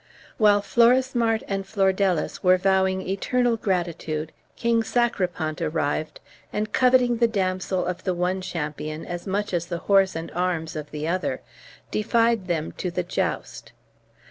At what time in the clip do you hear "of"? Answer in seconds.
7.85-8.03, 10.75-10.89